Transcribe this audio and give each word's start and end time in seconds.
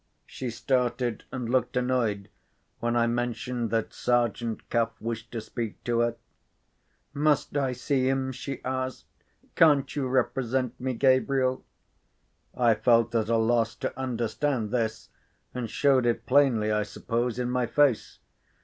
She 0.25 0.49
started 0.49 1.25
and 1.31 1.47
looked 1.47 1.77
annoyed 1.77 2.31
when 2.79 2.95
I 2.95 3.05
mentioned 3.05 3.69
that 3.69 3.93
Sergeant 3.93 4.67
Cuff 4.71 4.99
wished 4.99 5.31
to 5.33 5.39
speak 5.39 5.83
to 5.83 5.99
her. 5.99 6.15
"Must 7.13 7.55
I 7.55 7.73
see 7.73 8.09
him?" 8.09 8.31
she 8.31 8.63
asked. 8.63 9.05
"Can't 9.55 9.95
you 9.95 10.07
represent 10.07 10.79
me, 10.79 10.95
Gabriel?" 10.95 11.63
I 12.57 12.73
felt 12.73 13.13
at 13.13 13.29
a 13.29 13.37
loss 13.37 13.75
to 13.75 13.95
understand 13.95 14.71
this, 14.71 15.09
and 15.53 15.69
showed 15.69 16.07
it 16.07 16.25
plainly, 16.25 16.71
I 16.71 16.81
suppose, 16.81 17.37
in 17.37 17.51
my 17.51 17.67
face. 17.67 18.17